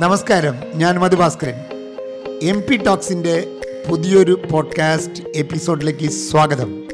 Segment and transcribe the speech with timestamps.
[0.00, 1.54] നമസ്കാരം ഞാൻ Madhu Bhaskaran.
[2.42, 3.48] M P ടോക്സിന്റെ
[3.90, 6.85] പുതിയൊരു പോഡ്കാസ്റ്റ് എപ്പിസോഡിലേക്ക് സ്വാഗതം.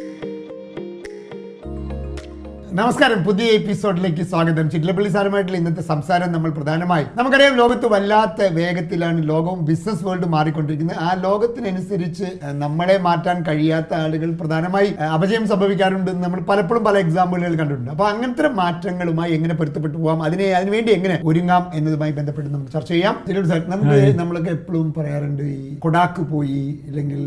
[2.76, 3.18] നമസ്കാരം.
[3.24, 4.66] പുതിയ എപ്പിസോഡിലേക്ക് സ്വാഗതം.
[4.72, 11.00] ചിറ്റിലപ്പള്ളി സാറുമായിട്ടുള്ള ഇന്നത്തെ സംസാരം നമ്മൾ പ്രധാനമായി നമുക്കറിയാം ലോകത്ത് വല്ലാത്ത വേഗത്തിലാണ് ലോകവും ബിസിനസ് വേൾഡ് മാറിക്കൊണ്ടിരിക്കുന്നത്.
[11.06, 12.28] ആ ലോകത്തിനനുസരിച്ച്
[12.62, 17.90] നമ്മളെ മാറ്റാൻ കഴിയാത്ത ആളുകൾ പ്രധാനമായി അപജയം സംഭവിക്കാറുണ്ട് നമ്മൾ പലപ്പോഴും പല എക്സാമ്പിളുകൾ കണ്ടിട്ടുണ്ട്.
[17.96, 23.18] അപ്പോൾ അങ്ങനത്തെ മാറ്റങ്ങളുമായി എങ്ങനെ പൊരുത്തപ്പെട്ടു പോകാം അതിനെ അതിനുവേണ്ടി എങ്ങനെ ഒരുങ്ങാം എന്നതുമായി ബന്ധപ്പെട്ട് നമുക്ക് ചർച്ച ചെയ്യാം.
[23.52, 27.22] സാർ നമുക്ക് നമ്മളൊക്കെ എപ്പോഴും പറയാറുണ്ട് ഈ കൊടാക്ക് പോയി അല്ലെങ്കിൽ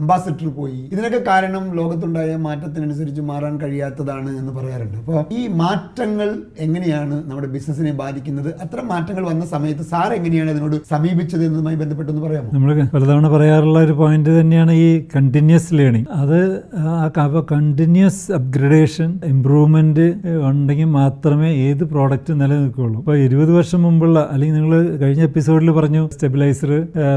[0.00, 0.82] അംബാസഡർ പോയി.
[0.92, 4.88] ഇതിനൊക്കെ കാരണം ലോകത്തുണ്ടായ മാറ്റത്തിനനുസരിച്ച് മാറാൻ കഴിയാത്തതാണ് എന്ന് പറയാറുണ്ട്.
[4.98, 8.48] അപ്പോൾ ഈ മാറ്റങ്ങൾ എങ്ങനെയാണ് നമ്മുടെ ബിസിനസ്സിനെ ബാധിക്കുന്നത്?
[8.64, 12.50] അത്തരം മാറ്റങ്ങൾ വന്ന സമയത്ത് സാർ എങ്ങനെയാണ് അതിനോട് സമീപിച്ചത് എന്നതുമായി ബന്ധപ്പെട്ടെന്ന് പറയാമോ?
[12.54, 16.40] നമ്മൾ പലതവണ പറയാറുള്ള ഒരു പോയിന്റ് തന്നെയാണ് ഈ കണ്ടിന്യൂസ് ലേണിംഗ് അത്
[16.78, 17.10] ആ
[17.52, 20.06] കണ്ടിന്യൂസ് അപ്ഗ്രഡേഷൻ ഇമ്പ്രൂവ്മെന്റ്
[20.50, 22.98] ഉണ്ടെങ്കിൽ മാത്രമേ ഏത് പ്രോഡക്റ്റ് നിലനിൽക്കുകയുള്ളൂ.
[23.00, 26.72] ഇപ്പോൾ ഇരുപത് വർഷം മുമ്പുള്ള അല്ലെങ്കിൽ നിങ്ങൾ കഴിഞ്ഞ എപ്പിസോഡിൽ പറഞ്ഞു സ്റ്റെബിലൈസർ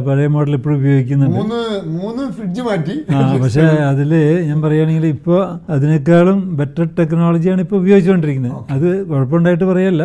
[0.08, 1.38] പഴയ മോഡൽ ഇപ്പോഴും ഉപയോഗിക്കുന്നുണ്ട്.
[1.38, 1.62] മൂന്ന്
[2.00, 2.96] മൂന്ന് ഫ്രിഡ്ജ് മാറ്റി.
[3.16, 4.14] ആ പക്ഷേ അതിൽ
[4.50, 5.40] ഞാൻ പറയുകയാണെങ്കിൽ ഇപ്പോൾ
[5.74, 10.04] അതിനേക്കാളും ബെറ്റർ ടെക്നോളജിയാണ് ഇപ്പോൾ ഉപയോഗിച്ചുകൊണ്ടിരിക്കുന്നത് അത് കുഴപ്പമുണ്ടായിട്ട് പറയല്ല.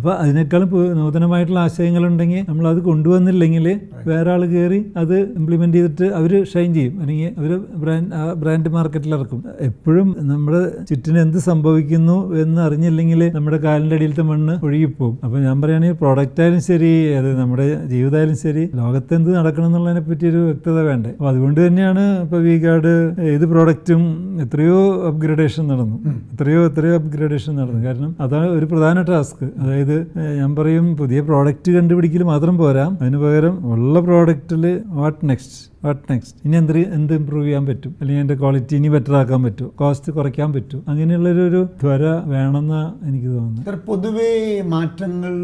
[0.00, 3.66] അപ്പോൾ അതിനേക്കാളും നൂതനമായിട്ടുള്ള ആശയങ്ങളുണ്ടെങ്കിൽ നമ്മൾ അത് കൊണ്ടുവന്നില്ലെങ്കിൽ
[4.10, 6.94] വേറെ ആൾ കയറി അത് ഇംപ്ലിമെന്റ് ചെയ്തിട്ട് അവർ ഷൈൻ ചെയ്യും.
[7.02, 7.50] അല്ലെങ്കിൽ അവർ
[7.82, 9.40] ബ്രാൻഡ് ബ്രാൻഡ് മാർക്കറ്റിൽ ഇറക്കും.
[9.68, 15.16] എപ്പോഴും നമ്മുടെ ചുറ്റിന് എന്ത് സംഭവിക്കുന്നു എന്ന് അറിഞ്ഞില്ലെങ്കിൽ നമ്മുടെ കാലിന്റെ അടിയിലത്തെ മണ്ണ് ഒഴുകിപ്പോവും.
[15.26, 20.26] അപ്പോൾ ഞാൻ പറയുകയാണെങ്കിൽ പ്രോഡക്റ്റ് ആയാലും ശരി അത് നമ്മുടെ ജീവിതമായാലും ശരി ലോകത്ത് എന്ത് നടക്കണം എന്നുള്ളതിനെ പറ്റി
[20.32, 21.12] ഒരു വ്യക്തത വേണ്ടേ?
[21.18, 22.94] അപ്പോൾ അതുകൊണ്ട് തന്നെയാണ് ഇപ്പോൾ വി ഗാർഡ്
[23.34, 24.02] ഏത് പ്രോഡക്റ്റും
[24.46, 25.98] എത്രയോ അപ്ഗ്രഡേഷൻ നടന്നു.
[26.34, 27.82] എത്രയോ എത്രയോ അപ്ഗ്രഡേഷൻ നടന്നു.
[27.88, 32.84] കാരണം അതാണ് ഒരു പ്രധാന ടാസ്ക് അതായത് ഏഹ്, ഞാൻ പറയും പുതിയ പ്രോഡക്റ്റ് കണ്ടുപിടിക്കൽ മാത്രം പോരാ.
[33.00, 37.94] അതിന് പകരം ഉള്ള പ്രോഡക്റ്റിൽ വാട്ട് നെക്സ്റ്റ് വാട്ട് നെക്സ്റ്റ് ഇനി എന്ത് എന്ത് ഇമ്പ്രൂവ് ചെയ്യാൻ പറ്റും?
[38.00, 39.70] അല്ലെങ്കിൽ എന്റെ ക്വാളിറ്റി ഇനി ബെറ്റർ ആക്കാൻ പറ്റും?
[39.76, 40.82] കോസ്റ്റ് കുറയ്ക്കാൻ പറ്റും?
[40.88, 43.78] അങ്ങനെയുള്ളൊരു ത്വര വേണമെന്നാണ് എനിക്ക് തോന്നുന്നത്.
[43.86, 44.30] പൊതുവേ
[44.66, 45.34] മാറ്റങ്ങൾ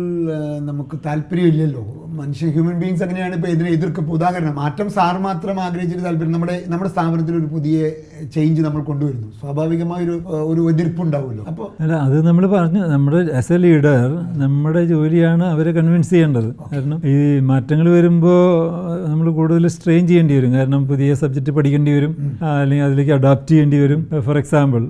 [0.60, 1.84] നമുക്ക് താല്പര്യമില്ലല്ലോ.
[2.20, 6.91] മനുഷ്യ ഹ്യൂമൻ ബീങ്സ് അങ്ങനെയാണ് ഇപ്പോൾ ഇതിനെ എതിർക്കും ഉദാഹരണം മാറ്റം സാർ മാത്രം ആഗ്രഹിച്ചിട്ട് താല്പര്യം നമ്മുടെ നമ്മുടെ
[6.95, 7.91] സ്ഥാപനത്തിൽ ഒരു പുതിയ
[8.34, 9.28] ചേഞ്ച് നമ്മൾ കൊണ്ടുവരുന്നു.
[9.41, 10.16] സ്വാഭാവികമായ ഒരു
[10.50, 11.44] ഒരു എതിർപ്പുണ്ടാവുമല്ലോ.
[11.50, 14.09] അപ്പോൾ അല്ല അത് നമ്മൾ പറഞ്ഞു നമ്മുടെ ആസ് എ ലീഡർ
[14.43, 16.50] നമ്മുടെ ജോലിയാണ് അവരെ കൺവിൻസ് ചെയ്യേണ്ടത്.
[16.72, 17.15] കാരണം ഈ
[17.50, 18.41] മാറ്റങ്ങൾ വരുമ്പോൾ
[19.10, 20.53] നമ്മൾ കൂടുതൽ സ്ട്രെയിൻ ചെയ്യേണ്ടി വരും.
[20.59, 22.12] കാരണം പുതിയ സബ്ജക്റ്റ് പഠിക്കേണ്ടി വരും
[22.60, 24.00] അല്ലെങ്കിൽ അതിലേക്ക് അഡാപ്റ്റ് ചെയ്യേണ്ടി വരും.
[24.28, 24.82] ഫോർ എക്സാമ്പിൾ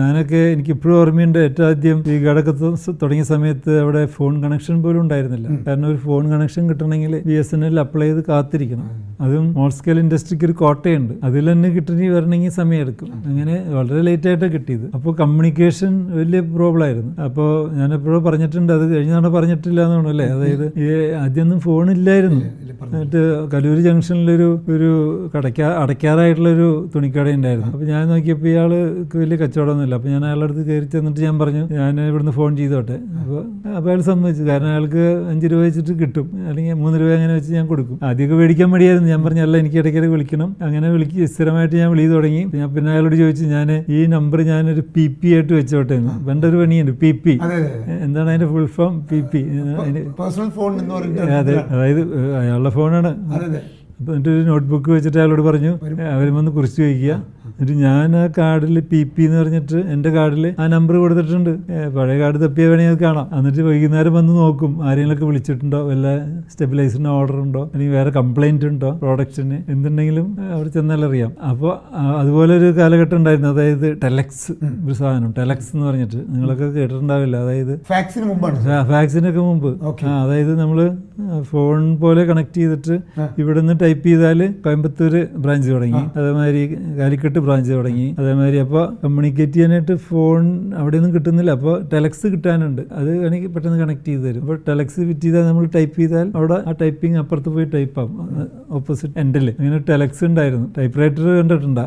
[0.00, 5.46] ഞാനൊക്കെ എനിക്ക് ഇപ്പോഴും ഓർമ്മയുണ്ട് ഏറ്റവും ആദ്യം ഈ ഘടകത്വം തുടങ്ങിയ സമയത്ത് അവിടെ ഫോൺ കണക്ഷൻ പോലും ഉണ്ടായിരുന്നില്ല.
[5.66, 8.86] കാരണം ഒരു ഫോൺ കണക്ഷൻ കിട്ടണമെങ്കിൽ B S N L apply ചെയ്ത് കാത്തിരിക്കണം.
[9.24, 11.14] അതും സ്മോൾ സ്കെയിൽ ഇൻഡസ്ട്രിക്ക് ഒരു കോട്ടയുണ്ട്.
[11.26, 14.86] അതിൽ തന്നെ കിട്ടണി വരണമെങ്കിൽ സമയമെടുക്കും അങ്ങനെ വളരെ ലേറ്റ് ആയിട്ടാണ് കിട്ടിയത്.
[14.96, 17.12] അപ്പോൾ കമ്മ്യൂണിക്കേഷൻ വലിയ പ്രോബ്ലം ആയിരുന്നു.
[17.26, 18.72] അപ്പോൾ ഞാൻ എപ്പോഴും പറഞ്ഞിട്ടുണ്ട്.
[18.72, 20.28] അത് കഴിഞ്ഞ തവണ പറഞ്ഞിട്ടില്ല എന്ന് തോന്നുന്നു അല്ലേ?
[20.36, 20.88] അതായത് ഈ
[21.24, 22.42] ആദ്യമൊന്നും ഫോൺ ഇല്ലായിരുന്നു.
[22.86, 23.20] എന്നിട്ട്
[23.52, 24.90] കലൂർ ജംഗ്ഷനിലൊരു ഒരു
[25.34, 27.70] കടയ്ക്കാ അടയ്ക്കാറായിട്ടുള്ളൊരു തുണിക്കട ഉണ്ടായിരുന്നു.
[27.72, 29.94] അപ്പോൾ ഞാൻ നോക്കിയപ്പോൾ ഇയാൾക്ക് വലിയ കച്ചവടമൊന്നുമില്ല.
[29.98, 32.96] അപ്പോൾ ഞാൻ അയാളുടെ അടുത്ത് കയറി ചെന്നിട്ട് ഞാൻ പറഞ്ഞു ഞാൻ ഇവിടുന്ന് ഫോൺ ചെയ്തോട്ടെ.
[33.22, 33.40] അപ്പോൾ
[33.76, 34.44] അപ്പോൾ അയാൾ സമ്മതിച്ചു.
[34.50, 36.26] കാരണം അയാൾക്ക് അഞ്ച് രൂപ വെച്ചിട്ട് കിട്ടും.
[36.52, 37.96] അല്ലെങ്കിൽ മൂന്ന് രൂപ അങ്ങനെ വെച്ച് ഞാൻ കൊടുക്കും.
[38.06, 39.08] ആദ്യമൊക്കെ മേടിക്കാൻ മടിയായിരുന്നു.
[39.14, 40.48] ഞാൻ പറഞ്ഞു അല്ല എനിക്ക് ഇടയ്ക്കിടയ്ക്ക് വിളിക്കണം.
[40.66, 42.42] അങ്ങനെ വിളിക്ക് സ്ഥിരമായിട്ട് ഞാൻ വിളി തുടങ്ങി.
[42.60, 46.14] ഞാൻ പിന്നെ അയാളോട് ചോദിച്ചു ഞാൻ ഈ നമ്പർ ഞാനൊരു പി പി ആയിട്ട് വെച്ചോട്ടെ എന്ന്.
[46.28, 46.92] വേണ്ട ഒരു പണിയുണ്ട്.
[47.02, 47.34] പി പി
[48.06, 49.42] എന്താണ് അതിന്റെ full form P P
[50.20, 50.72] personal phone
[51.40, 52.02] അതെ അതായത്
[52.40, 53.12] അയാളുടെ ഫോണാണ്
[54.02, 55.72] എന്നിട്ട് ഒരു നോട്ട്ബുക്ക് വെച്ചിട്ട് അയാളോട് പറഞ്ഞു
[56.14, 57.14] അവരും വന്ന് കുറിച്ച് വയ്ക്കുക
[57.62, 61.50] എന്നിട്ട് ഞാൻ ആ കാർഡിൽ പി പി എന്ന് പറഞ്ഞിട്ട് എന്റെ കാർഡിൽ ആ നമ്പർ കൊടുത്തിട്ടുണ്ട്.
[61.96, 63.38] പഴയ കാർഡ് തപ്പിയ വേണമെങ്കിൽ അത് കാണാം.
[63.38, 65.88] എന്നിട്ട് വൈകുന്നേരം വന്ന് നോക്കും ആരെങ്കിലുമൊക്കെ വിളിച്ചിട്ടുണ്ടോ?
[65.88, 66.06] വല്ല
[66.52, 67.70] സ്റ്റെബിലൈസറിന് ഓർഡർ ഉണ്ടോ?
[67.74, 68.90] അല്ലെങ്കിൽ വേറെ കംപ്ലൈന്റ് ഉണ്ടോ?
[68.90, 71.32] പ്രോഡക്റ്റിന് എന്തുണ്ടെങ്കിലും അവിടെ ചെന്നാൽ അറിയാം.
[71.50, 73.48] അപ്പോൾ അതുപോലെ ഒരു കാലഘട്ടം ഉണ്ടായിരുന്നു.
[73.48, 74.52] അതായത് ടെലക്സ്
[74.86, 76.16] ഒരു സാധനം ടെലക്സ് എന്ന് പറഞ്ഞിട്ട്.
[76.16, 77.36] നിങ്ങളൊക്കെ കേട്ടിട്ടുണ്ടാവില്ല?
[77.36, 78.54] അതായത് ഫാക്സിന് മുമ്പാണ്.
[78.54, 79.84] ഫാ- ഫാക്സിനൊക്കെ മുമ്പ്.
[80.06, 80.96] ആ, അതായത് നമ്മൾ
[81.42, 82.98] ഫോൺ പോലെ കണക്ട് ചെയ്തിട്ട്
[83.38, 86.18] ഇവിടുന്ന് ടൈപ്പ് ചെയ്താൽ കോയമ്പത്തൂർ ബ്രാഞ്ച് തുടങ്ങി.
[86.18, 88.06] അതേമാതിരി കാലിക്കട്ട് ബ്രാഞ്ച് തുടങ്ങി.
[88.20, 90.42] അതേമാതിരി അപ്പോൾ കമ്മ്യൂണിക്കേറ്റ് ചെയ്യാനായിട്ട് ഫോൺ
[90.80, 91.50] അവിടെ ഒന്നും കിട്ടുന്നില്ല.
[91.58, 92.82] അപ്പോൾ ടെലക്സ് കിട്ടാനുണ്ട്.
[92.98, 94.42] അത് വേണമെങ്കിൽ പെട്ടെന്ന് കണക്ട് ചെയ്ത് തരും.
[94.44, 98.18] അപ്പോൾ ടെലക്സ് ഫിറ്റ് ചെയ്താൽ നമ്മൾ ടൈപ്പ് ചെയ്താൽ അവിടെ ആ ടൈപ്പിംഗ് അപ്പുറത്ത് പോയി ടൈപ്പ് ആവും.
[98.78, 100.68] ഓപ്പോസിറ്റ് എൻഡിൽ അങ്ങനെ ടെലക്സ് ഉണ്ടായിരുന്നു.
[100.78, 101.84] ടൈപ്പ് റൈറ്റർ കണ്ടിട്ടുണ്ടോ?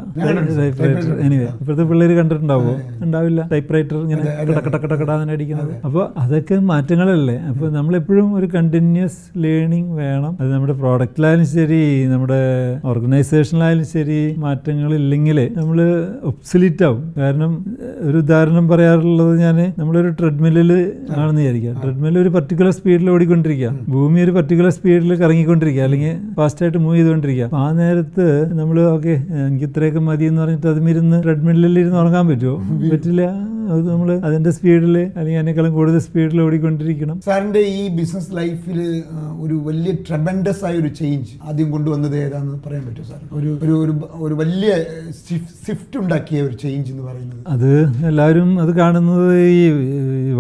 [0.60, 1.12] Typewriter.
[1.28, 2.74] എനിവേ ഇപ്പോഴത്തെ പിള്ളേർ കണ്ടിട്ടുണ്ടാവോ
[3.06, 3.98] ഉണ്ടാവില്ല ടൈപ്പ് റൈറ്റർ.
[4.06, 11.48] ഇങ്ങനെ കടക്കടക്കടക്കടാന്നെ അടിക്കുന്നത് അപ്പോൾ അതൊക്കെ മാറ്റങ്ങളല്ലേ അപ്പോൾ നമ്മളെപ്പോഴും ഒരു കണ്ടിന്യൂസ് ലേണിംഗ് വേണം അത് നമ്മുടെ പ്രോഡക്റ്റിലായാലും
[11.56, 11.82] ശരി
[12.14, 12.42] നമ്മുടെ
[12.92, 17.14] ഓർഗനൈസേഷനിലായാലും ശരി മാറ്റങ്ങളില്ലെങ്കിൽ നമ്മൾ ഒബ്സലീറ്റ് ആവും.
[17.18, 17.66] കാരണം
[18.00, 21.82] ഒരു ഉദാഹരണം പറയാറുള്ളത് ഞാൻ നമ്മളൊരു ട്രെഡ്മില്ലിൽ ആണെന്ന് വിചാരിക്കുക.
[21.84, 23.80] ട്രെഡ്മില്ലിൽ ഒരു പർട്ടിക്കുലർ സ്പീഡിൽ ഓടിക്കൊണ്ടിരിക്കുക.
[23.90, 25.84] ഭൂമി ഒരു പർട്ടിക്കുലർ സ്പീഡിൽ കറങ്ങിക്കൊണ്ടിരിക്കുക.
[25.84, 27.50] അല്ലെങ്കിൽ ഫാസ്റ്റായിട്ട് മൂവ് ചെയ്തുകൊണ്ടിരിക്കുക.
[27.54, 32.56] ആ നേരത്ത് നമ്മൾ ഓക്കെ എനിക്ക് ഇത്രയൊക്കെ മതി എന്ന് പറഞ്ഞിട്ട് അതുമിരുന്ന് ട്രെഡ്മില്ലിൽ ഇരുന്ന് ഉറങ്ങാൻ പറ്റുമോ?
[32.92, 33.55] പറ്റില്ല.
[33.72, 37.18] അത് നമ്മൾ അതിന്റെ സ്പീഡിൽ അല്ലെങ്കിൽ അതിനേക്കാളും കൂടുതൽ സ്പീഡിൽ ഓടിക്കൊണ്ടിരിക്കണം.
[37.28, 38.80] സാറിന്റെ ഈ ബിസിനസ് ലൈഫിൽ
[39.44, 43.20] ഒരു വലിയ ട്രബൻഡസ് ആയ ഒരു ചേഞ്ച് ആദ്യം കൊണ്ടുവന്നത് ഏതാണെന്ന് പറയാൻ പറ്റുമോ സാർ?
[43.38, 43.50] ഒരു
[43.84, 43.94] ഒരു
[44.26, 44.72] ഒരു വലിയ
[45.66, 47.42] സ്വിഫ്റ്റ് ഉണ്ടാക്കിയ ഒരു ചേഞ്ച് എന്ന് പറയുന്നത്.
[47.56, 47.70] അത്
[48.12, 49.28] എല്ലാവരും അത് കാണുന്നത്
[49.60, 49.64] ഈ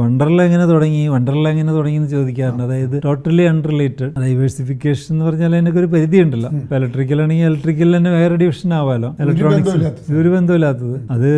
[0.01, 2.63] വണ്ടർല എങ്ങനെ തുടങ്ങി വണ്ടർല എങ്ങനെ തുടങ്ങി എന്ന് ചോദിക്കാറുണ്ട്.
[2.68, 8.36] അതായത് ടോട്ടലി അൺറിലേറ്റഡ് ഡൈവേഴ്സിഫിക്കേഷൻ എന്ന് പറഞ്ഞാൽ അതിനൊക്കെ ഒരു പരിധി ഉണ്ടല്ലോ ഇലക്ട്രിക്കൽ ആണെങ്കിൽ ഇലക്ട്രിക്കൽ തന്നെ വേറെ
[8.44, 9.12] ഡിവിഷൻ ആവാലോ.
[9.24, 10.12] ഇലക്ട്രോണിക്സ്.
[10.21, 11.31] ഒരു ബന്ധമില്ലാത്തത് അത്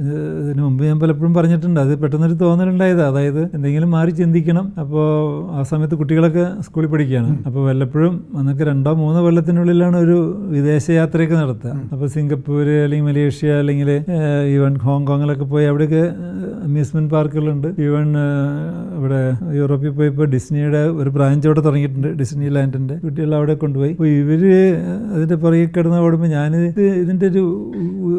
[0.00, 1.78] ഇതിനു മുമ്പ് ഞാൻ പലപ്പോഴും പറഞ്ഞിട്ടുണ്ട്.
[1.80, 3.02] അത് പെട്ടെന്നൊരു തോന്നലുണ്ടായത്.
[3.02, 4.66] അതായത് എന്തെങ്കിലും മാറി ചിന്തിക്കണം.
[4.82, 5.06] അപ്പോൾ
[5.58, 7.30] ആ സമയത്ത് കുട്ടികളൊക്കെ സ്കൂളിൽ പഠിക്കുകയാണ്.
[7.48, 10.18] അപ്പോൾ വല്ലപ്പോഴും അന്നൊക്കെ രണ്ടോ മൂന്നോ കൊല്ലത്തിനുള്ളിലാണ് ഒരു
[10.54, 11.72] വിദേശ യാത്രയൊക്കെ നടത്തുക.
[11.92, 13.90] അപ്പോൾ സിംഗപ്പൂർ അല്ലെങ്കിൽ മലേഷ്യ അല്ലെങ്കിൽ
[14.56, 16.02] ഈവൻ ഹോങ്കോങ്ങിലൊക്കെ പോയി അവിടെയൊക്കെ
[16.68, 17.68] അമ്യൂസ്മെന്റ് പാർക്കുകളുണ്ട്.
[17.86, 18.08] ഈവൻ
[18.98, 19.20] ഇവിടെ
[19.58, 22.08] യൂറോപ്പിൽ പോയി ഇപ്പോൾ ഡിസ്നിയുടെ ഒരു ബ്രാഞ്ച് അവിടെ തുടങ്ങിയിട്ടുണ്ട്.
[22.20, 23.92] ഡിസ്നി ലാൻഡിന്റെ കുട്ടികൾ അവിടെ കൊണ്ടുപോയി.
[23.92, 24.42] അപ്പോൾ ഇവർ
[25.14, 27.44] അതിന്റെ പുറകെ കിടന്ന് ഓടുമ്പോൾ ഞാൻ ഇതിന്റെ ഇതിന്റെ ഒരു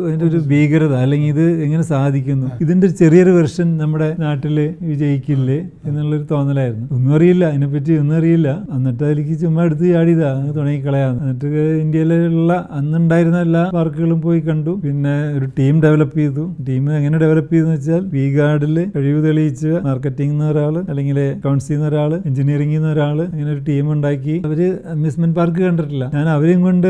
[0.05, 2.47] അതിന്റെ ഒരു ഭീകരത അല്ലെങ്കിൽ ഇത് എങ്ങനെ സാധിക്കുന്നു?
[2.63, 4.55] ഇതിന്റെ ഒരു ചെറിയൊരു വെർഷൻ നമ്മുടെ നാട്ടിൽ
[4.89, 5.57] വിജയിക്കില്ലേ
[5.87, 6.87] എന്നുള്ളൊരു തോന്നലായിരുന്നു.
[6.95, 7.43] ഒന്നും അറിയില്ല.
[7.51, 8.49] അതിനെപ്പറ്റി ഒന്നും അറിയില്ല.
[8.75, 10.29] എന്നിട്ട് അതിലേക്ക് ചുമ്മാ എടുത്ത് ചാടിയതാ.
[10.39, 11.49] അങ്ങ് തുടങ്ങിക്കളയാന്ന് എന്നിട്ട്
[11.83, 14.73] ഇന്ത്യയിലുള്ള അന്നുണ്ടായിരുന്ന എല്ലാ പാർക്കുകളും പോയി കണ്ടു.
[14.85, 16.43] പിന്നെ ഒരു ടീം ഡെവലപ്പ് ചെയ്തു.
[16.69, 21.87] ടീം എങ്ങനെ ഡെവലപ്പ് ചെയ്തെന്ന് വെച്ചാൽ വി ഗാർഡിൽ കഴിവ് തെളിയിച്ച മാർക്കറ്റിംഗ് എന്ന ഒരാൾ അല്ലെങ്കിൽ അക്കൗണ്ട്സ് ചെയ്യുന്ന
[21.91, 24.35] ഒരാൾ എഞ്ചിനീയറിംഗ് നിന്ന് ഒരാൾ അങ്ങനെ ഒരു ടീം ഉണ്ടാക്കി.
[24.49, 24.61] അവർ
[24.95, 26.05] അമ്യൂസ്മെന്റ് പാർക്ക് കണ്ടിട്ടില്ല.
[26.17, 26.89] ഞാൻ അവരെയും കൊണ്ട്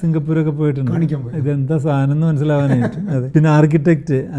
[0.00, 0.90] സിംഗപ്പൂരൊക്കെ പോയിട്ടുണ്ട്.
[1.42, 3.00] ഇതെന്താ സാധനം എന്ന് മനസ്സിലാവാനായിട്ട്.
[3.16, 3.28] അതെ.
[3.36, 3.81] പിന്നെ ആർക്കിടെക്ട്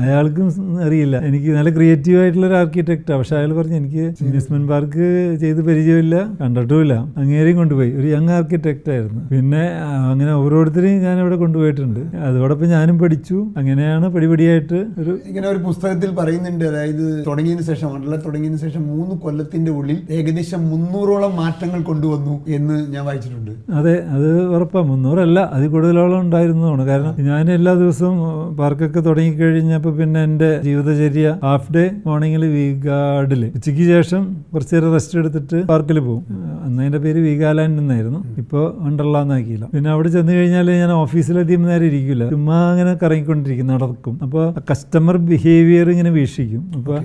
[0.03, 1.15] അയാൾക്കും സ് അറിയില്ല.
[1.27, 5.05] എനിക്ക് നല്ല ക്രിയേറ്റീവ് ആയിട്ടുള്ള ഒരു ആർക്കിടെക്റ്റാണ് പക്ഷെ അയാൾ പറഞ്ഞു എനിക്ക് ഇൻവെസ്റ്റ്മെന്റ് പാർക്ക്
[5.41, 6.93] ചെയ്ത് പരിചയമില്ല കണ്ടിട്ടുമില്ല.
[7.17, 7.91] അങ്ങേരെയും കൊണ്ടുപോയി.
[7.99, 9.21] ഒരു യങ് ആർക്കിടെക്റ്റ് ആയിരുന്നു.
[9.31, 9.63] പിന്നെ
[10.11, 11.99] അങ്ങനെ ഓരോരുത്തരെയും ഞാൻ ഇവിടെ കൊണ്ടുപോയിട്ടുണ്ട്.
[12.27, 13.37] അതോടൊപ്പം ഞാനും പഠിച്ചു.
[13.57, 16.65] അങ്ങനെയാണ് പടിപടിയായിട്ട് ഒരു ഇങ്ങനെ ഒരു പുസ്തകത്തിൽ പറയുന്നുണ്ട്.
[16.65, 23.05] അതായത് തുടങ്ങിയതിന് ശേഷം മണ്ഡലം തുടങ്ങിയതിന് ശേഷം മൂന്ന് കൊല്ലത്തിന്റെ ഉള്ളിൽ ഏകദേശം മുന്നൂറോളം മാറ്റങ്ങൾ കൊണ്ടുവന്നു എന്ന് ഞാൻ
[23.05, 23.51] വായിച്ചിട്ടുണ്ട്.
[23.79, 26.85] അതെ അത് ഉറപ്പാണ് മുന്നൂറല്ല അതിൽ കൂടുതലോളം ഉണ്ടായിരുന്നതാണ്.
[26.85, 28.17] കാരണം ഞാൻ എല്ലാ ദിവസവും
[28.59, 29.01] പാർക്കൊക്കെ
[29.33, 34.21] തുടങ്ങിക്കഴിഞ്ഞപ്പോൾ പിന്നെ എന്റെ ജീവിതചര്യ ഹാഫ് ഡേ മോർണിംഗിൽ വീഗാഡിൽ ഉച്ചയ്ക്ക് ശേഷം
[34.53, 36.23] കുറച്ച് നേരം റെസ്റ്റ് എടുത്തിട്ട് പാർക്കിൽ പോകും.
[36.65, 38.19] അന്ന് അതിന്റെ പേര് വീഗാലാൻഡ് എന്നായിരുന്നു.
[38.41, 44.15] ഇപ്പോൾ വണ്ടർല എന്നാക്കിയില്ല പിന്നെ അവിടെ ചെന്ന് കഴിഞ്ഞാൽ ഞാൻ ഓഫീസിലധികം നേരം ഇരിക്കില്ല ചുമ്മാ അങ്ങനെ കറങ്ങിക്കൊണ്ടിരിക്കും നടക്കും.
[44.25, 46.63] അപ്പോൾ കസ്റ്റമർ ബിഹേവിയർ ഇങ്ങനെ വീക്ഷിക്കും.
[46.77, 46.97] അപ്പോൾ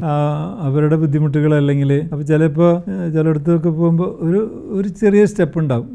[0.68, 2.72] അവരുടെ ബുദ്ധിമുട്ടുകൾ അല്ലെങ്കിൽ അപ്പോൾ ചിലപ്പോൾ
[3.16, 4.40] ചിലയിടത്തൊക്കെ പോകുമ്പോൾ ഒരു
[4.78, 5.88] ഒരു ചെറിയ സ്റ്റെപ്പ് ഉണ്ടാവും.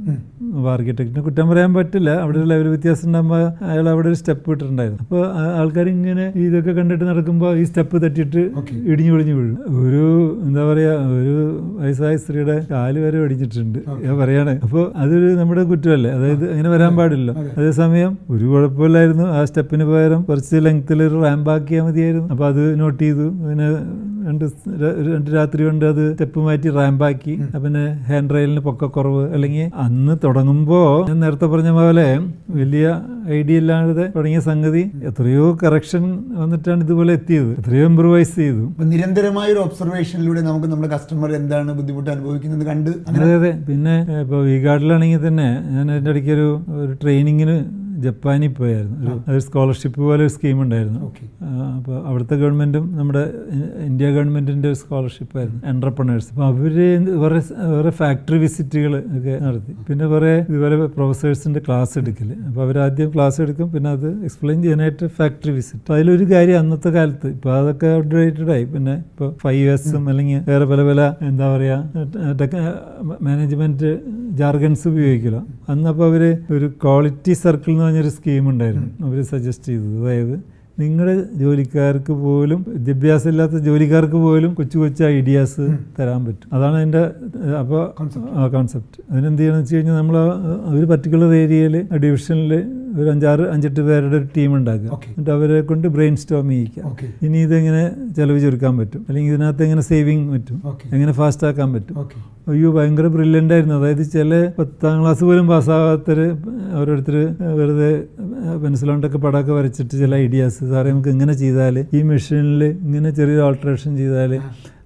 [0.73, 2.09] ആർക്കിടെക്റ്റിനെ കുറ്റം പറയാൻ പറ്റില്ല.
[2.23, 5.23] അവിടെ ഒരു ലെവൽ വ്യത്യാസം ഉണ്ടാകുമ്പോൾ അയാൾ അവിടെ ഒരു സ്റ്റെപ്പ് ഇട്ടിട്ടുണ്ടായിരുന്നു അപ്പോൾ
[5.61, 8.43] ആൾക്കാർ ഇങ്ങനെ ഇതൊക്കെ കണ്ടിട്ട് നടക്കുമ്പോൾ ഈ സ്റ്റെപ്പ് തട്ടിയിട്ട്.
[8.91, 9.57] ഇടിഞ്ഞു പൊളിഞ്ഞു വീഴും.
[9.83, 10.03] ഒരു
[10.47, 11.35] എന്താ പറയുക ഒരു
[11.81, 14.55] വയസ്സായ സ്ത്രീയുടെ കാൽ വരെ ഒടിഞ്ഞിട്ടുണ്ട് ഞാൻ പറയാണ്.
[14.67, 16.11] അപ്പോൾ അതൊരു നമ്മുടെ കുറ്റമല്ലേ?
[16.17, 19.27] അതായത് അങ്ങനെ വരാൻ പാടില്ല അതേസമയം ഒരു കുഴപ്പമില്ലായിരുന്നു.
[19.37, 22.27] ആ സ്റ്റെപ്പിന് പകരം കുറച്ച് ലെങ്ത്തിൽ ഒരു റാമ്പാക്കിയാൽ മതിയായിരുന്നു.
[22.33, 23.27] അപ്പോൾ അത് നോട്ട് ചെയ്തു.
[23.47, 23.67] പിന്നെ
[24.27, 24.45] രണ്ട്
[25.13, 27.33] രണ്ട് രാത്രി കൊണ്ട് അത് സ്റ്റെപ്പ് മാറ്റി റാമ്പാക്കി.
[27.63, 29.23] പിന്നെ ഹാൻഡ് റെയിലിന് പൊക്കക്കുറവ്.
[29.35, 32.07] അല്ലെങ്കിൽ അന്ന് തുടങ്ങുമ്പോൾ ഞാൻ നേരത്തെ പറഞ്ഞ പോലെ
[32.59, 32.85] വലിയ
[33.37, 36.03] ഐഡിയ ഇല്ലാതെ തുടങ്ങിയ സംഗതി എത്രയോ കറക്ഷൻ
[36.41, 37.51] വന്നിട്ടാണ് ഇതുപോലെ എത്തിയത്.
[37.59, 38.63] എത്രയോ ഇമ്പ്രൂവൈസ് ചെയ്തു.
[38.93, 43.51] നിരന്തരമായ ഒരു ഒബ്സർവേഷനിലൂടെ നമുക്ക് നമ്മുടെ കസ്റ്റമർ എന്താണ് ബുദ്ധിമുട്ട് അനുഭവിക്കുന്നത് കണ്ട് അതെ അതെ.
[43.69, 46.49] പിന്നെ ഇപ്പോൾ വി ഗാർഡിലാണെങ്കിൽ തന്നെ ഞാൻ അതിന്റെ ഇടയ്ക്ക് ഒരു
[46.83, 47.57] ഒരു ട്രെയിനിങ്ങിന്
[48.05, 49.13] ജപ്പാനിൽ പോയായിരുന്നു.
[49.31, 51.01] ഒരു സ്കോളർഷിപ്പ് പോലെ ഒരു സ്കീം ഉണ്ടായിരുന്നു.
[51.77, 53.23] അപ്പോൾ അവിടുത്തെ ഗവൺമെന്റും നമ്മുടെ
[53.87, 56.75] ഇന്ത്യ ഗവൺമെന്റിന്റെ ഒരു സ്കോളർഷിപ്പായിരുന്നു എന്റർപ്രണേഴ്സ് അപ്പോൾ അവർ
[57.23, 57.41] വേറെ
[57.73, 59.73] വേറെ ഫാക്ടറി വിസിറ്റുകൾ ഒക്കെ നടത്തി.
[59.89, 63.67] പിന്നെ കുറേ ഇതുപോലെ പ്രൊഫസേഴ്സിന്റെ ക്ലാസ് എടുക്കൽ അപ്പോൾ അവരാദ്യം ക്ലാസ് എടുക്കും.
[63.75, 67.27] പിന്നെ അത് എക്സ്പ്ലെയിൻ ചെയ്യാനായിട്ട് ഫാക്ടറി വിസിറ്റ് അപ്പോൾ അതിലൊരു കാര്യം അന്നത്തെ കാലത്ത്.
[67.37, 68.65] ഇപ്പോൾ അതൊക്കെ അപ്ഡേറ്റഡ് ആയി.
[68.73, 73.89] പിന്നെ ഇപ്പോൾ ഫൈവ് എസും അല്ലെങ്കിൽ വേറെ പല പല എന്താ പറയുക മാനേജ്മെന്റ്
[74.39, 75.39] ജാർഗൻസ് ഉപയോഗിക്കില്ല.
[75.69, 78.89] അന്നപ്പോൾ അവർ ഒരു ക്വാളിറ്റി സർക്കിൾ എന്ന് പറഞ്ഞൊരു സ്കീം ഉണ്ടായിരുന്നു.
[79.05, 79.97] അവർ സജസ്റ്റ് ചെയ്തത്.
[80.01, 80.35] അതായത്
[80.79, 85.65] നിങ്ങളുടെ ജോലിക്കാർക്ക് പോലും വിദ്യാഭ്യാസം ഇല്ലാത്ത ജോലിക്കാർക്ക് പോലും കൊച്ചു കൊച്ചു ഐഡിയാസ്
[85.99, 86.47] തരാൻ പറ്റും.
[86.53, 87.03] അതാണ് അതിന്റെ
[87.59, 87.83] അപ്പോൾ
[88.51, 90.17] കോൺസെപ്റ്റ് അതിനെന്ത് ചെയ്യണമെന്ന് വെച്ച് കഴിഞ്ഞാൽ നമ്മൾ
[90.77, 92.53] ഒരു പർട്ടിക്കുലർ ഏരിയയിൽ ഡിവിഷനിൽ
[92.99, 94.89] ഒരു അഞ്ചാറ് അഞ്ചെട്ട് പേരുടെ ഒരു ടീം ഉണ്ടാക്കുക.
[95.07, 96.83] എന്നിട്ട് അവരെ കൊണ്ട് ബ്രെയിൻ സ്റ്റോം ചെയ്യിക്കുക
[97.23, 97.83] ഇനി ഇതെങ്ങനെ
[98.17, 99.05] ചെലവ് ചുരുക്കാൻ പറ്റും.
[99.09, 100.57] അല്ലെങ്കിൽ ഇതിനകത്ത് എങ്ങനെ സേവിങ് പറ്റും.
[100.93, 101.97] എങ്ങനെ ഫാസ്റ്റ് ആക്കാൻ പറ്റും.
[102.47, 103.75] അയ്യോ ഭയങ്കര ബ്രില്യന്റ് ആയിരുന്നു.
[103.75, 106.19] അതായത് ചില പത്താം ക്ലാസ് പോലും പാസ്സാകാത്തവർ
[106.75, 107.15] ഓരോരുത്തർ
[107.59, 107.91] വെറുതെ
[108.63, 114.33] പെൻസിലോണ്ടൊക്കെ പടമൊക്കെ വരച്ചിട്ട് ചില ഐഡിയാസ് സാറേ നമുക്ക് ഇങ്ങനെ ചെയ്താൽ ഈ മെഷീനിൽ ഇങ്ങനെ ചെറിയൊരു ഓൾട്രേഷൻ ചെയ്താൽ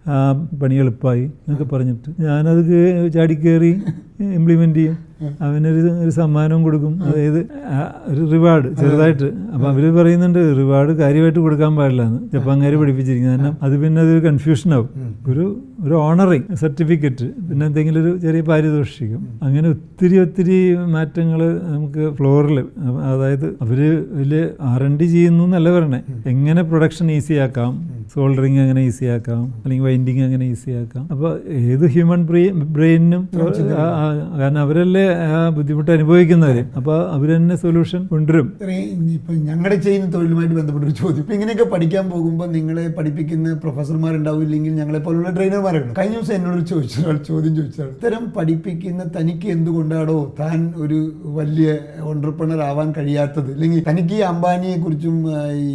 [0.08, 0.18] ആ.
[0.62, 2.62] പണി എളുപ്പമായി എന്നൊക്കെ പറഞ്ഞിട്ട് ഞാനത്
[3.14, 3.72] ചാടിക്കേറി
[4.34, 4.96] ഇംപ്ലിമെന്റ് ചെയ്യും.
[5.46, 6.94] അവനൊരു ഒരു സമ്മാനവും കൊടുക്കും.
[7.08, 7.40] അതായത്
[8.12, 9.30] ഒരു റിവാർഡ് ചെറുതായിട്ട്.
[9.54, 12.20] അപ്പം അവർ പറയുന്നുണ്ട് റിവാർഡ് കാര്യമായിട്ട് കൊടുക്കാൻ പാടില്ല എന്ന്.
[12.34, 14.90] ജപ്പാൻകാർ പഠിപ്പിച്ചിരിക്കുന്നത് കാരണം അത് പിന്നെ അതൊരു കൺഫ്യൂഷൻ ആവും.
[15.32, 15.46] ഒരു
[15.86, 19.22] ഒരു ഓണറിങ് സർട്ടിഫിക്കറ്റ് പിന്നെ എന്തെങ്കിലും ഒരു ചെറിയ പാരിതോഷികം.
[19.44, 20.58] അങ്ങനെ ഒത്തിരി ഒത്തിരി
[20.96, 21.42] മാറ്റങ്ങൾ
[21.74, 22.60] നമുക്ക് ഫ്ലോറിൽ
[23.14, 23.80] അതായത് അവർ
[24.20, 26.02] വലിയ ആർ എൻ ഡി ചെയ്യുന്നു എന്നല്ല പറയണേ.
[26.34, 27.74] എങ്ങനെ പ്രൊഡക്ഷൻ ഈസിയാക്കാം
[28.14, 29.42] സോൾഡറിങ് അങ്ങനെ ഈസി ആക്കാം.
[29.64, 31.32] അല്ലെങ്കിൽ വൈൻഡിങ് അങ്ങനെ ഈസിയാക്കാം അപ്പോൾ
[31.72, 32.22] ഏത് ഹ്യൂമൻ
[32.76, 33.24] ബ്രെയിനും
[34.40, 35.07] കാരണം അവരല്ലേ
[35.58, 38.48] ബുദ്ധിമുട്ട് അനുഭവിക്കുന്നവർ അപ്പോൾ അവർ തന്നെ സൊല്യൂഷൻ കൊണ്ടുവരും.
[39.18, 41.22] ഇപ്പൊ ഞങ്ങളുടെ ചെയ്യുന്ന തൊഴിലുമായിട്ട് ബന്ധപ്പെട്ട ഒരു ചോദ്യം.
[41.24, 45.94] ഇപ്പൊ ഇങ്ങനെയൊക്കെ പഠിക്കാൻ പോകുമ്പോൾ നിങ്ങളെ പഠിപ്പിക്കുന്ന പ്രൊഫസർമാർ ഇല്ലെങ്കിൽ ഞങ്ങളെ പോലുള്ള ട്രെയിനർമാരുണ്ട്.
[46.00, 47.92] കഴിഞ്ഞ ദിവസം എന്നോട് ചോദിച്ച ഒരാൾ ചോദ്യം ചോദിച്ചാണ്.
[47.98, 51.00] ഇത്തരം പഠിപ്പിക്കുന്ന തനിക്ക് എന്തുകൊണ്ടാണോ താൻ ഒരു
[51.38, 51.78] വലിയ
[52.10, 53.50] ഓണ്ടർപ്രണർ ആവാൻ കഴിയാത്തത്?
[53.56, 55.16] അല്ലെങ്കിൽ തനിക്ക് ഈ അംബാനിയെ കുറിച്ചും
[55.64, 55.68] ഈ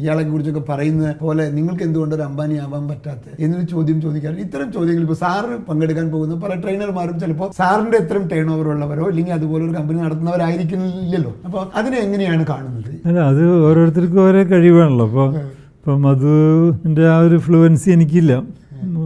[0.00, 3.24] ഇയാളെ കുറിച്ചൊക്കെ പറയുന്ന പോലെ നിങ്ങൾക്ക് എന്തുകൊണ്ട് ഒരു അംബാനി ആവാൻ പറ്റാത്ത?
[3.44, 4.38] എന്നൊരു ചോദ്യം ചോദിക്കാറ്.
[4.46, 9.34] ഇത്തരം ചോദ്യങ്ങൾ ഇപ്പോൾ സാറ് പങ്കെടുക്കാൻ പോകുന്ന പല ട്രെയിനർമാരും ചിലപ്പോൾ സാറിന്റെ എത്ര ടേൺ ഓവർ ഉള്ളവരോ അല്ലെങ്കിൽ
[9.38, 12.92] അതുപോലെ ഒരു കമ്പനി നടത്തുന്നവരായിരിക്കുന്നില്ലല്ലോ അപ്പോൾ അതിനെ എങ്ങനെയാണ് കാണുന്നത്?
[13.08, 15.06] അല്ല അത് ഓരോരുത്തർക്കും ഓരോ കഴിവാണല്ലോ.
[15.10, 15.28] അപ്പോൾ
[15.78, 18.34] ഇപ്പം മധുവിന്റെ ആ ഒരു ഫ്ലുവൻസി എനിക്കില്ല.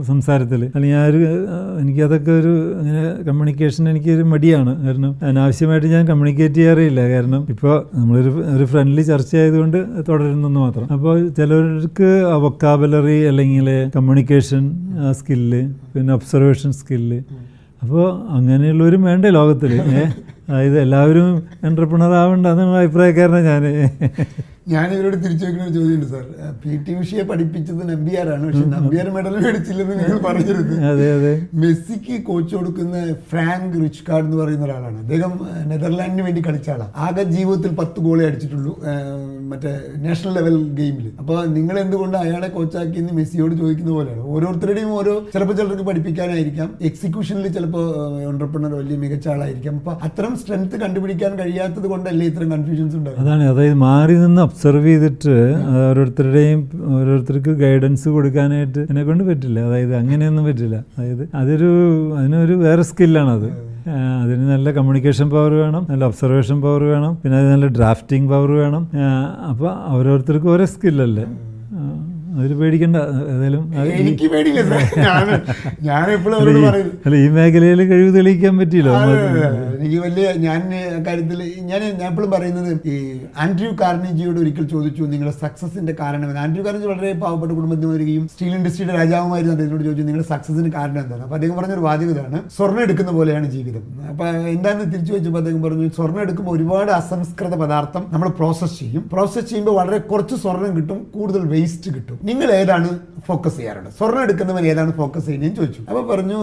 [0.09, 1.19] സംസാരത്തിൽ അല്ലെങ്കിൽ ആ ഒരു
[1.81, 4.73] എനിക്കതൊക്കെ ഒരു അങ്ങനെ കമ്മ്യൂണിക്കേഷൻ എനിക്കൊരു മടിയാണ്.
[4.85, 10.87] കാരണം അനാവശ്യമായിട്ട് ഞാൻ കമ്മ്യൂണിക്കേറ്റ് ചെയ്യാറില്ല കാരണം ഇപ്പോൾ നമ്മളൊരു ഒരു ഫ്രണ്ട്ലി ചർച്ച ആയതുകൊണ്ട് തുടരുന്നെന്ന് മാത്രം.
[10.97, 12.11] അപ്പോൾ ചിലർക്ക്
[12.45, 14.65] വൊക്കാബുലറി അല്ലെങ്കിൽ കമ്മ്യൂണിക്കേഷൻ
[15.21, 15.63] സ്കില്ല്
[15.95, 17.21] പിന്നെ ഒബ്സർവേഷൻ സ്കില്ല്
[17.83, 19.73] അപ്പോൾ അങ്ങനെയുള്ളവരും വേണ്ടേ ലോകത്തിൽ
[20.47, 21.27] അതായത് എല്ലാവരും
[21.65, 23.65] എന്റർപ്രണർ ആവേണ്ട എന്നുള്ള അഭിപ്രായക്കാരനാണ് ഞാൻ
[24.67, 26.25] ഞാൻ ഇവരോട് തിരിച്ചു വെക്കുന്ന ഒരു ചോദ്യമുണ്ട് സാർ
[26.63, 30.75] പി ടി ഉഷയെ പഠിപ്പിച്ചത് നമ്പിയാരാണ് പക്ഷെ നമ്പിയാർ മെഡൽ മേടിച്ചില്ലെന്ന് നിങ്ങൾ പറഞ്ഞിരുന്നു.
[31.63, 32.97] മെസ്സിക്ക് കോച്ച് കൊടുക്കുന്ന
[33.31, 34.99] ഫ്രാങ്ക് റിച്ച് കാർഡ് എന്ന് പറയുന്ന ഒരാളാണ്.
[35.05, 35.33] അദ്ദേഹം
[35.71, 38.75] നെതർലാൻഡിന് വേണ്ടി കളിച്ച ആളാണ് ആകെ ജീവിതത്തിൽ പത്ത് ഗോളേ അടിച്ചിട്ടുള്ളൂ
[39.53, 39.73] മറ്റേ
[40.05, 44.23] നാഷണൽ ലെവൽ ഗെയിമിൽ അപ്പോൾ നിങ്ങൾ എന്തുകൊണ്ട് അയാളെ കോച്ചാക്കി എന്ന് മെസ്സിയോട് ചോദിക്കുന്ന പോലെയാണ്.
[44.35, 46.71] ഓരോരുത്തരുടെയും ഓരോ ചിലപ്പോൾ ചിലർക്ക് പഠിപ്പിക്കാനായിരിക്കാം.
[46.91, 47.85] എക്സിക്യൂഷനിൽ ചിലപ്പോൾ
[48.31, 49.75] ഓണ്ടർപ്രണർ വലിയ മികച്ച ആളായിരിക്കാം.
[49.83, 55.35] അപ്പോൾ അത്തരം സ്ട്രെങ്ത് കണ്ടുപിടിക്കാൻ കഴിയാത്തത് കൊണ്ടല്ലേ ഇത്തരം കൺഫ്യൂഷൻസ് ഉണ്ടാകും അതാണ് അതായത് മാറി നിന്ന് ഒബ്സർവ് ചെയ്തിട്ട്
[55.81, 56.61] ഓരോരുത്തരുടെയും
[56.97, 59.59] ഓരോരുത്തർക്ക് ഗൈഡൻസ് കൊടുക്കാനായിട്ട് എന്നെ കൊണ്ട് പറ്റില്ല.
[59.69, 60.77] അതായത് അങ്ങനെയൊന്നും പറ്റില്ല.
[60.99, 61.71] അതായത് അതൊരു
[62.21, 63.49] അതിനൊരു വേറെ സ്കില്ലാണത്
[64.23, 68.83] അതിന് നല്ല കമ്മ്യൂണിക്കേഷൻ പവർ വേണം നല്ല ഒബ്സർവേഷൻ പവർ വേണം പിന്നെ അത് നല്ല ഡ്രാഫ്റ്റിംഗ് പവർ വേണം.
[69.51, 71.25] അപ്പോൾ ഓരോരുത്തർക്കും ഓരോ സ്കില്ലല്ലേ
[72.39, 72.97] അതിൽ പേടിക്കണ്ട.
[73.33, 73.63] ഏതായാലും
[74.01, 74.63] എനിക്ക് പേടിയില്ല
[74.99, 75.27] ഞാൻ
[75.83, 78.93] ഞാൻ എപ്പോഴും അല്ല, അവരോട് ഈ- അല്ല ഈ മേഖലയിൽ കഴിവ് തെളിയിക്കാൻ പറ്റിയില്ലോ.
[79.77, 80.61] എനിക്ക് വലിയ ഞാൻ
[81.07, 82.97] കാര്യത്തിൽ ഞാൻ ഞാൻ എപ്പോഴും പറയുന്നത് ഈ
[83.39, 86.39] ആൻഡ്രൂ കാർണിജിയോട് ഒരിക്കൽ ചോദിച്ചു നിങ്ങളുടെ സക്സസിന്റെ കാരണം?
[86.39, 91.23] ആൻഡ്രൂ കാർണിജി വളരെ പാവപ്പെട്ട കുടുംബത്തിൽ വരികയും സ്റ്റീൽ ഇൻഡസ്ട്രിയുടെ രാജാവുമായിരുന്നു അദ്ദേഹത്തോട് ചോദിച്ചു നിങ്ങളുടെ സക്സസിന് കാരണം എന്താണ്?
[91.23, 93.85] അപ്പൊ അദ്ദേഹം പറഞ്ഞൊരു വാചകതാണ് സ്വർണം എടുക്കുന്ന പോലെയാണ് ജീവിതം.
[94.11, 99.05] അപ്പൊ എന്താണെന്ന് തിരിച്ചു വെച്ചപ്പോൾ അദ്ദേഹം പറഞ്ഞു സ്വർണം എടുക്കുമ്പോൾ ഒരുപാട് അസംസ്കൃത പദാർത്ഥം നമ്മൾ പ്രോസസ്സ് ചെയ്യും.
[99.13, 102.19] പ്രോസസ്സ് ചെയ്യുമ്പോൾ വളരെ കുറച്ച് സ്വർണം കിട്ടും കൂടുതൽ വേസ്റ്റ് കിട്ടും.
[102.31, 102.89] നിങ്ങൾ ഏതാണ്
[103.29, 105.83] ഫോക്കസ് ചെയ്യാറുള്ളത് സ്വർണം എടുക്കുന്നവൻ ഏതാണ് ഫോക്കസ് ചെയ്യുന്നതെന്ന് ചോദിച്ചു.
[105.91, 106.39] അപ്പോൾ പറഞ്ഞു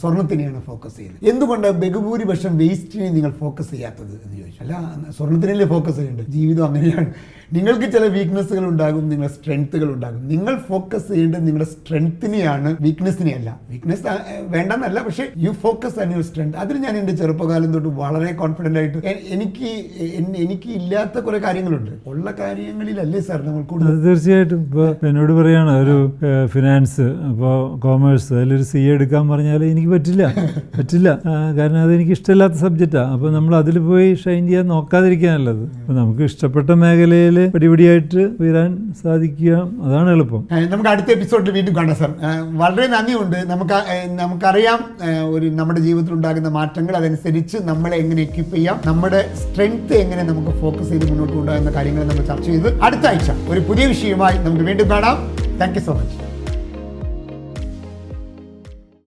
[0.00, 1.24] സ്വർണത്തിനെയാണ് ഫോക്കസ് ചെയ്യുന്നത്.
[1.30, 4.62] എന്തുകൊണ്ട് ബഹുഭൂരിപക്ഷം വേസ്റ്റിനെ നിങ്ങൾ ഫോക്കസ് ചെയ്യാത്തത് എന്ന് ചോദിച്ചു.
[4.64, 4.74] അല്ല
[5.18, 7.10] സ്വർണത്തിനല്ലേ ഫോക്കസ് ചെയ്യേണ്ടത് ജീവിതം അങ്ങനെയാണ്.
[7.56, 10.22] നിങ്ങൾക്ക് ചില വീക്ക്നെസ്സുകൾ ഉണ്ടാകും നിങ്ങളുടെ സ്ട്രെങ്ത്തുകൾ ഉണ്ടാകും.
[10.32, 14.02] നിങ്ങൾ ഫോക്കസ് ചെയ്യേണ്ടത് നിങ്ങളുടെ സ്ട്രെങ്ത്തിനെയാണ് വീക്ക്നെസ്സിനെയല്ല വീക്ക്നെസ്
[14.54, 18.98] വേണ്ടെന്നല്ല പക്ഷേ you focus on your strength അതിൽ ഞാൻ എന്റെ ചെറുപ്പകാലം തൊട്ട് വളരെ കോൺഫിഡന്റ് ആയിട്ട്
[19.36, 19.70] എനിക്ക്
[20.44, 21.92] എനിക്ക് ഇല്ലാത്ത കുറേ കാര്യങ്ങളുണ്ട്.
[22.12, 24.60] ഉള്ള കാര്യങ്ങളിലല്ലേ സാർ നമ്മൾ കൂടുതൽ തീർച്ചയായിട്ടും.
[24.68, 25.96] ഇപ്പോൾ എന്നോട് പറയാണ് ഒരു
[26.54, 30.24] ഫിനാൻസ് അപ്പോൾ കോമേഴ്സ് അതിലൊരു സി എടുക്കാൻ പറഞ്ഞാൽ എനിക്ക് പറ്റില്ല.
[30.78, 31.08] പറ്റില്ല.
[31.58, 36.22] കാരണം അത് എനിക്ക് ഇഷ്ടമില്ലാത്ത സബ്ജക്റ്റാണ് അപ്പോൾ നമ്മൾ അതിൽ പോയി ഷൈൻ ചെയ്യാൻ നോക്കാതിരിക്കാൻ നല്ലത് അപ്പോൾ നമുക്ക്
[36.30, 40.48] ഇഷ്ടപ്പെട്ട മേഖലയിൽ പടിപടിയായിട്ട് ഉയരാൻ സാധിക്കുക അതാണ് എളുപ്പം.
[40.70, 42.10] നമുക്ക് അടുത്ത എപ്പിസോഡിൽ വീണ്ടും കാണാം സാർ.
[42.58, 43.38] വളരെ നന്ദിയുണ്ട്.
[43.46, 43.76] നമുക്ക്
[44.20, 44.80] നമുക്കറിയാം
[45.32, 50.88] ഒരു നമ്മുടെ ജീവിതത്തിൽ ഉണ്ടാകുന്ന മാറ്റങ്ങൾ അതനുസരിച്ച് നമ്മളെ എങ്ങനെ എക്യൂപ്പ് ചെയ്യാം നമ്മുടെ സ്ട്രെങ്ത് എങ്ങനെ നമുക്ക് ഫോക്കസ്
[50.88, 55.18] ചെയ്ത് മുന്നോട്ട് കൊണ്ടുപോകുന്ന കാര്യങ്ങൾ നമ്മൾ ചർച്ച ചെയ്ത് അടുത്ത ആഴ്ച ഒരു പുതിയ വിഷയവുമായി നമുക്ക് വീണ്ടും കാണാം.
[55.60, 56.27] Thank you so much